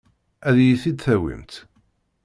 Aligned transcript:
Ad 0.47 0.57
iyi-t-id-tawimt? 0.59 1.53